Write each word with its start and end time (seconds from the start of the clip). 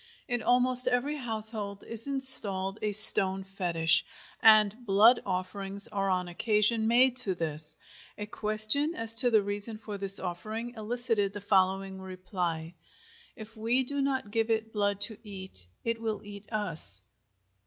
In 0.27 0.41
almost 0.41 0.87
every 0.87 1.17
household 1.17 1.83
is 1.83 2.07
installed 2.07 2.79
a 2.81 2.91
stone 2.91 3.43
fetish, 3.43 4.03
and 4.41 4.75
blood 4.83 5.21
offerings 5.27 5.87
are 5.89 6.09
on 6.09 6.27
occasion 6.27 6.87
made 6.87 7.15
to 7.17 7.35
this. 7.35 7.75
A 8.17 8.25
question 8.25 8.95
as 8.95 9.13
to 9.13 9.29
the 9.29 9.43
reason 9.43 9.77
for 9.77 9.99
this 9.99 10.19
offering 10.19 10.73
elicited 10.75 11.33
the 11.33 11.39
following 11.41 12.01
reply: 12.01 12.73
"If 13.35 13.55
we 13.55 13.83
do 13.83 14.01
not 14.01 14.31
give 14.31 14.49
it 14.49 14.73
blood 14.73 15.01
to 15.01 15.19
eat 15.21 15.67
it 15.83 16.01
will 16.01 16.21
eat 16.23 16.51
us." 16.51 17.03